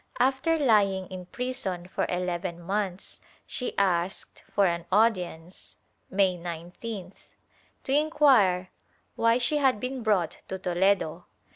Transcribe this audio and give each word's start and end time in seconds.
After 0.19 0.57
lying 0.57 1.05
in 1.09 1.27
prison 1.27 1.87
for 1.87 2.07
eleven 2.09 2.59
months 2.59 3.19
she 3.45 3.77
asked 3.77 4.43
an 4.57 4.85
audience. 4.91 5.75
May 6.09 6.35
19th, 6.37 7.13
to 7.83 7.93
inquire 7.93 8.71
why 9.15 9.37
she 9.37 9.57
had 9.57 9.79
been 9.79 10.01
brought 10.01 10.41
to 10.47 10.57
Toledo. 10.57 11.25